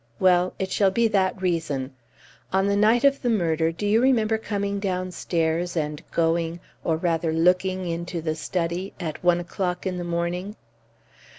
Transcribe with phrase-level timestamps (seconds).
[0.19, 1.93] Well, it shall be that reason.
[2.51, 7.31] On the night of the murder do you remember coming downstairs and going or rather
[7.31, 10.55] looking into the study at one o'clock in the morning?"